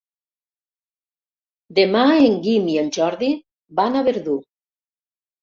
Demà 1.79 2.01
en 2.31 2.39
Guim 2.47 2.67
i 2.77 2.79
en 2.85 2.91
Jordi 2.99 3.31
van 3.83 4.01
a 4.01 4.05
Verdú. 4.11 4.41